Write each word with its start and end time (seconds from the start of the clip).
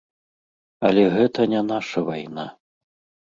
Але 0.87 1.03
гэта 1.17 1.45
не 1.53 1.61
наша 1.73 2.03
вайна. 2.09 2.47